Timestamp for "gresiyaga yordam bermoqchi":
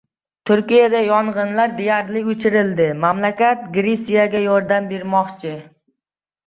3.79-5.55